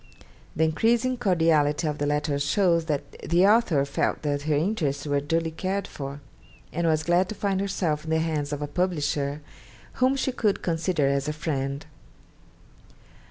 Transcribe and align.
The 0.55 0.63
increasing 0.63 1.15
cordiality 1.15 1.85
of 1.87 1.99
the 1.99 2.07
letters 2.07 2.41
shows 2.43 2.85
that 2.85 3.11
the 3.21 3.45
author 3.45 3.85
felt 3.85 4.23
that 4.23 4.41
her 4.49 4.55
interests 4.55 5.05
were 5.05 5.19
duly 5.21 5.51
cared 5.51 5.85
for, 5.85 6.21
and 6.73 6.87
was 6.87 7.03
glad 7.03 7.29
to 7.29 7.35
find 7.35 7.61
herself 7.61 8.03
in 8.03 8.09
the 8.09 8.17
hands 8.17 8.51
of 8.51 8.63
a 8.63 8.67
publisher 8.67 9.41
whom 10.01 10.15
she 10.15 10.31
could 10.31 10.63
consider 10.63 11.05
as 11.05 11.27
a 11.27 11.33
friend. 11.33 11.85